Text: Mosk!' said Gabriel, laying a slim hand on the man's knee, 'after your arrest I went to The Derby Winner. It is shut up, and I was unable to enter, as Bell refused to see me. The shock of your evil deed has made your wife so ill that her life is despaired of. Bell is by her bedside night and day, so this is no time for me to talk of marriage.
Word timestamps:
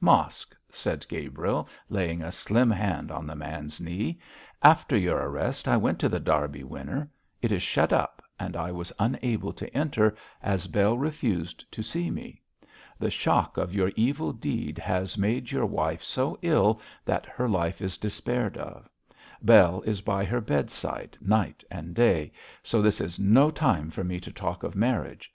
Mosk!' 0.00 0.56
said 0.70 1.04
Gabriel, 1.06 1.68
laying 1.90 2.22
a 2.22 2.32
slim 2.32 2.70
hand 2.70 3.10
on 3.10 3.26
the 3.26 3.36
man's 3.36 3.78
knee, 3.78 4.18
'after 4.62 4.96
your 4.96 5.18
arrest 5.18 5.68
I 5.68 5.76
went 5.76 5.98
to 5.98 6.08
The 6.08 6.18
Derby 6.18 6.64
Winner. 6.64 7.10
It 7.42 7.52
is 7.52 7.62
shut 7.62 7.92
up, 7.92 8.22
and 8.40 8.56
I 8.56 8.72
was 8.72 8.90
unable 8.98 9.52
to 9.52 9.68
enter, 9.76 10.16
as 10.42 10.66
Bell 10.66 10.96
refused 10.96 11.70
to 11.72 11.82
see 11.82 12.10
me. 12.10 12.40
The 12.98 13.10
shock 13.10 13.58
of 13.58 13.74
your 13.74 13.92
evil 13.94 14.32
deed 14.32 14.78
has 14.78 15.18
made 15.18 15.50
your 15.50 15.66
wife 15.66 16.02
so 16.02 16.38
ill 16.40 16.80
that 17.04 17.26
her 17.26 17.46
life 17.46 17.82
is 17.82 17.98
despaired 17.98 18.56
of. 18.56 18.88
Bell 19.42 19.82
is 19.82 20.00
by 20.00 20.24
her 20.24 20.40
bedside 20.40 21.18
night 21.20 21.62
and 21.70 21.94
day, 21.94 22.32
so 22.62 22.80
this 22.80 22.98
is 22.98 23.18
no 23.18 23.50
time 23.50 23.90
for 23.90 24.04
me 24.04 24.20
to 24.20 24.32
talk 24.32 24.62
of 24.62 24.74
marriage. 24.74 25.30